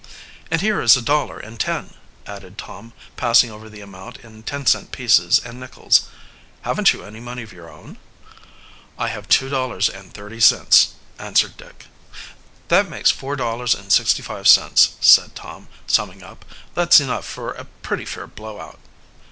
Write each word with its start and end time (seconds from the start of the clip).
"And 0.49 0.61
here 0.61 0.81
is 0.81 0.97
a 0.97 1.01
dollar 1.03 1.37
and 1.37 1.59
ten," 1.59 1.93
added 2.25 2.57
Tom, 2.57 2.93
passing 3.17 3.51
over 3.51 3.69
the 3.69 3.81
amount 3.81 4.17
in 4.23 4.41
ten 4.41 4.65
cent 4.65 4.91
pieces 4.91 5.37
and 5.45 5.59
nickels. 5.59 6.07
"Haven't 6.63 6.91
you 6.91 7.03
any 7.03 7.19
money 7.19 7.43
of 7.43 7.53
your 7.53 7.69
Own?" 7.69 7.97
"I 8.97 9.09
have 9.09 9.29
two 9.29 9.47
dollars 9.47 9.87
and 9.89 10.11
thirty 10.11 10.39
cents," 10.39 10.93
answered 11.19 11.55
Dick. 11.55 11.85
"That 12.69 12.89
makes 12.89 13.11
four 13.11 13.35
dollars 13.35 13.75
and 13.75 13.93
sixty 13.93 14.23
five 14.23 14.47
cents," 14.47 14.93
said 15.01 15.35
Tom, 15.35 15.67
summing 15.85 16.23
up. 16.23 16.45
"That's 16.73 16.99
enough 16.99 17.25
for 17.27 17.51
a 17.51 17.65
pretty 17.65 18.05
fair 18.05 18.25
blow 18.25 18.59
out." 18.59 18.79